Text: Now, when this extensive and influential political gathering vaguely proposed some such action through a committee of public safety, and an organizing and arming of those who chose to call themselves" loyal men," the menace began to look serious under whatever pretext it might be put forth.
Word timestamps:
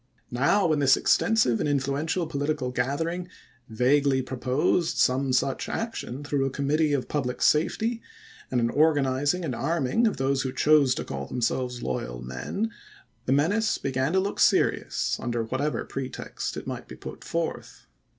Now, 0.31 0.65
when 0.65 0.79
this 0.79 0.97
extensive 0.97 1.59
and 1.59 1.69
influential 1.69 2.25
political 2.25 2.71
gathering 2.71 3.27
vaguely 3.69 4.23
proposed 4.23 4.97
some 4.97 5.31
such 5.31 5.69
action 5.69 6.23
through 6.23 6.43
a 6.43 6.49
committee 6.49 6.91
of 6.93 7.07
public 7.07 7.39
safety, 7.39 8.01
and 8.49 8.59
an 8.59 8.71
organizing 8.71 9.45
and 9.45 9.53
arming 9.53 10.07
of 10.07 10.17
those 10.17 10.41
who 10.41 10.53
chose 10.53 10.95
to 10.95 11.03
call 11.03 11.27
themselves" 11.27 11.83
loyal 11.83 12.19
men," 12.19 12.71
the 13.27 13.31
menace 13.31 13.77
began 13.77 14.11
to 14.13 14.19
look 14.19 14.39
serious 14.39 15.19
under 15.19 15.43
whatever 15.43 15.85
pretext 15.85 16.57
it 16.57 16.65
might 16.65 16.87
be 16.87 16.95
put 16.95 17.23
forth. 17.23 17.85